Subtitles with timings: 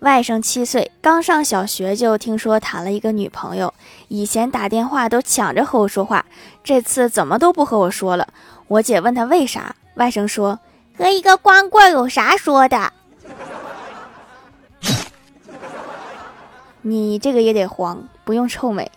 [0.00, 3.74] 外甥七岁，刚上小学就听说谈了一个女朋友。
[4.06, 6.24] 以前打电话都抢着和我说话，
[6.62, 8.28] 这次怎么都不和我说了。
[8.68, 10.60] 我姐问他为啥，外甥说
[10.96, 12.92] ：“和一个光棍有啥说的？”
[16.82, 18.88] 你这个也得黄，不用臭美。